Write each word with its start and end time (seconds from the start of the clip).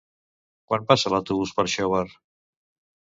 Quan 0.71 0.87
passa 0.93 1.11
l'autobús 1.15 1.53
per 1.59 1.67
Xóvar? 1.77 2.05